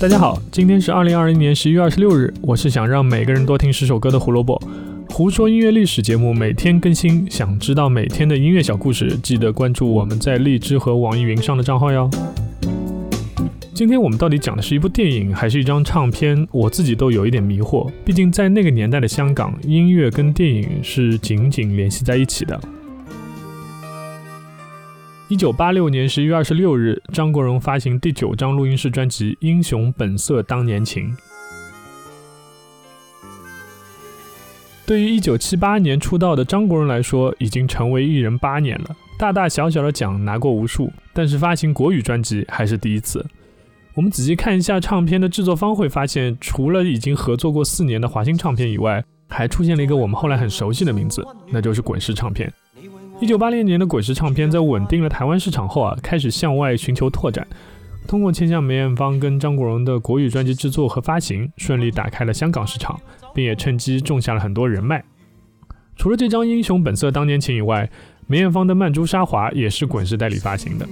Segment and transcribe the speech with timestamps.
[0.00, 2.32] 大家好，今天是二零二零年十一月二十六日。
[2.40, 4.62] 我是想让每个人多听十首歌的胡萝卜。
[5.10, 12.08] 胡说音乐历史节目每天更新，想知道每天的音乐小故事，记得关注我们在荔枝和网易云上的账号哟。
[13.74, 16.46] 今天我们到底讲的是一部电影还是一张唱片？
[16.52, 17.90] 我自己都有一点迷惑。
[18.04, 22.60] 毕竟在那个年代的香港，音乐跟电影是紧紧联系在一起的。
[25.28, 31.14] 一九八六年十一月二十六日，张国荣发行第九张录音室专辑《英雄本色当年情》。
[34.86, 43.22] 对于一九七八年出道的张国荣来说，已经成为艺人八年了，大大小小的奖拿过无数，但是发行国语专辑还是第一次。
[43.92, 52.50] 我们仔细看一下唱片的制作方，会发现除了已经合作过四年的华星唱片以外，还出现了一个我们后来很熟悉的名字，那就是滚石唱片。
[53.20, 57.44] 一九八零年的滚石唱片在稳定了台湾市场后啊，开始向外寻求拓展。
[58.06, 62.98] 通过签下梅艳芳跟张国荣的国语专辑制作和发行，顺利打开了香港市场，
[63.34, 65.04] 并也趁机种下了很多人脉。
[65.96, 67.90] 除了这张《英雄本色当年情》以外，
[68.28, 70.88] 梅艳芳的《曼珠沙华》也是滚石代理发行的。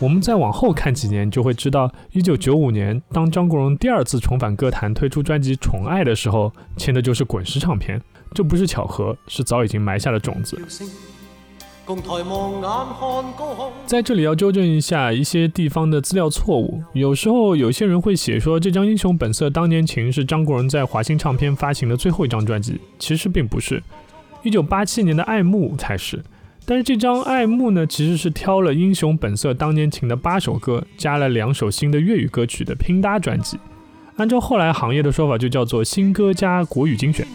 [0.00, 8.00] 我们再往后看几年，就会知道，一九九五年，当张国荣第二次重返歌坛，推出专辑《宠爱》的时候，签的就是滚石唱片。
[8.34, 10.60] 这不是巧合，是早已经埋下了种子。
[13.86, 16.82] 在这里要纠正一下一些地方的资料错误。
[16.92, 23.82] 有时候有些人会写说这张《英雄本色当年情》是张国荣在华星唱片发行的最后一张专辑，其实并不是。
[24.42, 26.22] 一九八七年的《爱慕》才是。
[26.66, 33.58] 但是这张《爱慕》呢，其实是挑了《英雄本色当年情》的八首歌，加了两首新的粤语歌曲的拼搭专辑。
[34.16, 37.26] 按照后来行业的说法，就叫做新歌加国语精选。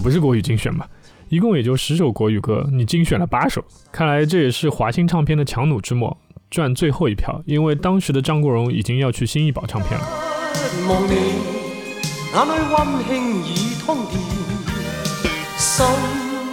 [0.00, 0.88] 不是国语精选吧？
[1.28, 6.16] 一共也就十首国语歌，你精选了八首，看来这也是华星唱片的强弩之末，
[6.50, 7.40] 赚最后一票。
[7.46, 10.06] 因为当时的张国荣已经要去新艺宝唱片了。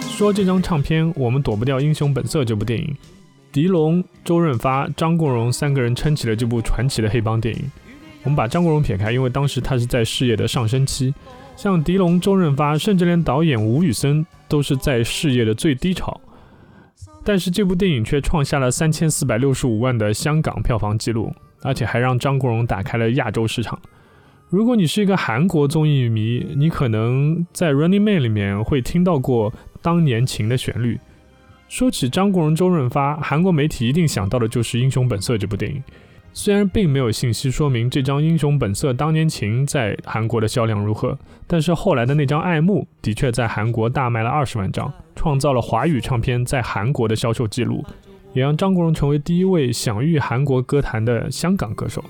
[0.08, 2.96] 说这张唱片，我们躲不掉《英雄本色》这部电影。
[3.50, 7.70] 狄龙、周润发、张国荣三个人撑起了这部传奇的黑帮电影。
[8.28, 11.14] 我们把张国荣撇开，因为当时他是在事业的上升期。
[11.56, 16.20] 像狄龙、周润发，甚至连导演吴宇森都是在事业的最低潮。
[17.24, 23.80] 但是这部电影却创下了三千四百六十五万的香港票房纪录，而且还让张国荣打开了亚洲市场。
[24.50, 29.50] 如果你是一个韩国综艺迷，你可能在《Running Man》里面会听到过
[29.80, 31.00] 《当年情》的旋律。
[31.66, 35.82] 说起张国荣、周润发，韩国媒体一定想到的就是《英雄本色》这部电影。
[36.40, 41.18] 虽然并没有信息说明这张《英雄本色当年情》在韩国的销量如何，
[41.48, 47.84] 但是后来的那张《爱慕》的确在韩国大卖了二十万张，创造了华语唱片在韩国的销售记录，
[48.34, 52.04] 也让张国荣成为第一位享誉韩国歌坛的香港歌手。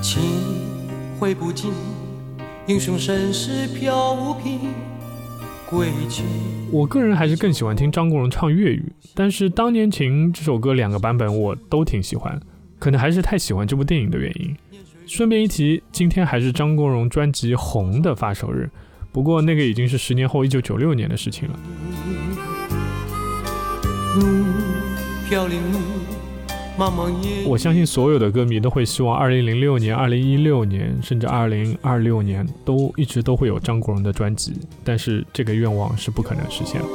[0.00, 0.22] 情
[1.20, 1.74] 挥不尽，
[2.66, 4.72] 英雄身世飘无凭。
[5.68, 6.22] 归去。
[6.70, 12.40] 我个人还是更喜欢听张国荣唱粤语，但是《当年情》这首歌两个版本我都挺喜欢，
[12.78, 14.56] 可能还是太喜欢这部电影的原因。
[15.06, 18.70] 顺便一提，今天还是张国荣专辑《红》的发售日，
[19.12, 21.58] 不过那个已经是十年后一九九六年的事情了。
[27.46, 36.88] 我相信所有的歌迷都会希望二零零六年、二零一六年，甚至二零二六年都一直都会有张国荣的专辑，但是这个愿望是不可能实现了。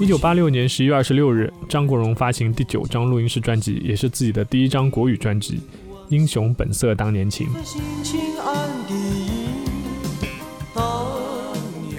[0.00, 5.58] 一九八六年十一月二十六日，张国荣发行第九张录音室专辑，也是自己的第一张国语专辑
[6.08, 7.46] 《英雄本色当年情》。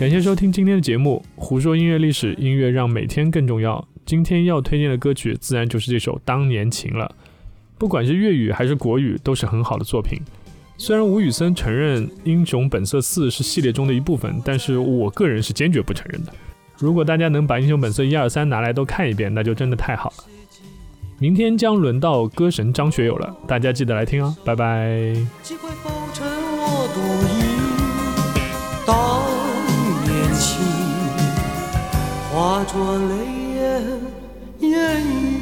[0.03, 3.87] 感谢收听今天的节目，胡说音乐历史，音乐让每天更重要。
[4.05, 7.09] 今天要推荐的歌曲自然就是这首《当年情》了。
[7.77, 10.19] 不管是粤语还是国语，都是很好的作品。
[10.77, 16.33] 虽然吴宇森承认《英雄本色四》是系列中的一部分，但是我个人是坚决不承认的。
[16.77, 20.25] 如果大家能把《英雄本色》一二三拿来都看一遍，那就真的太好了。
[21.17, 25.15] 明天将轮到歌神张学友了，大家记得来听哦，拜拜。
[30.39, 30.65] 情
[32.31, 33.13] 化作泪
[33.55, 35.32] 眼烟雨。